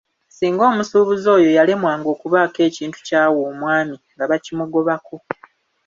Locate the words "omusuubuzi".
0.71-1.27